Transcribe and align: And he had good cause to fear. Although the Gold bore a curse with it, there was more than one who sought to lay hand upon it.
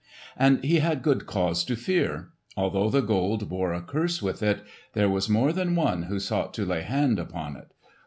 And 0.35 0.63
he 0.63 0.79
had 0.79 1.03
good 1.03 1.27
cause 1.27 1.63
to 1.63 1.75
fear. 1.75 2.29
Although 2.57 2.89
the 2.89 3.01
Gold 3.03 3.47
bore 3.49 3.71
a 3.71 3.83
curse 3.83 4.19
with 4.19 4.41
it, 4.41 4.63
there 4.93 5.09
was 5.11 5.29
more 5.29 5.53
than 5.53 5.75
one 5.75 6.01
who 6.01 6.19
sought 6.19 6.55
to 6.55 6.65
lay 6.65 6.81
hand 6.81 7.19
upon 7.19 7.55
it. 7.55 7.67